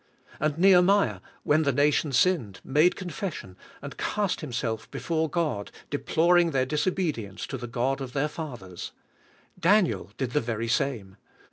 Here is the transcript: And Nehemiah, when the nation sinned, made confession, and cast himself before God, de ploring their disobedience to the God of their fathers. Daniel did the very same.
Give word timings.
And 0.39 0.57
Nehemiah, 0.57 1.19
when 1.43 1.61
the 1.61 1.71
nation 1.71 2.11
sinned, 2.11 2.59
made 2.63 2.95
confession, 2.95 3.55
and 3.83 3.97
cast 3.99 4.41
himself 4.41 4.89
before 4.89 5.29
God, 5.29 5.69
de 5.91 5.99
ploring 5.99 6.53
their 6.53 6.65
disobedience 6.65 7.45
to 7.45 7.55
the 7.55 7.67
God 7.67 8.01
of 8.01 8.13
their 8.13 8.27
fathers. 8.27 8.93
Daniel 9.59 10.09
did 10.17 10.31
the 10.31 10.41
very 10.41 10.67
same. 10.67 11.17